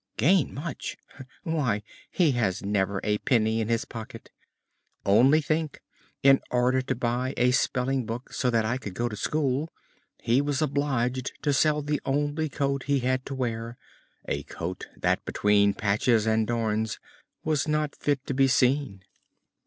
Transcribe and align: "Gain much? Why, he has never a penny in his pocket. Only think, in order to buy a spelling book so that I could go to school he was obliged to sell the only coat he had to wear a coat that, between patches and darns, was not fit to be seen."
"Gain 0.17 0.51
much? 0.51 0.97
Why, 1.43 1.83
he 2.09 2.31
has 2.31 2.63
never 2.63 2.99
a 3.03 3.19
penny 3.19 3.61
in 3.61 3.67
his 3.67 3.85
pocket. 3.85 4.31
Only 5.05 5.41
think, 5.41 5.79
in 6.23 6.41
order 6.49 6.81
to 6.81 6.95
buy 6.95 7.35
a 7.37 7.51
spelling 7.51 8.07
book 8.07 8.33
so 8.33 8.49
that 8.49 8.65
I 8.65 8.77
could 8.77 8.95
go 8.95 9.07
to 9.07 9.15
school 9.15 9.71
he 10.17 10.41
was 10.41 10.59
obliged 10.59 11.33
to 11.43 11.53
sell 11.53 11.83
the 11.83 12.01
only 12.03 12.49
coat 12.49 12.85
he 12.87 13.01
had 13.01 13.27
to 13.27 13.35
wear 13.35 13.77
a 14.27 14.41
coat 14.41 14.87
that, 14.97 15.23
between 15.23 15.75
patches 15.75 16.25
and 16.25 16.47
darns, 16.47 16.97
was 17.43 17.67
not 17.67 17.95
fit 17.95 18.25
to 18.25 18.33
be 18.33 18.47
seen." 18.47 19.03